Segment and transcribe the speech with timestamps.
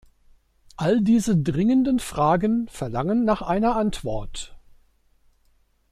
[0.77, 4.57] All diese dringenden Fragen verlangen nach einer Antwort.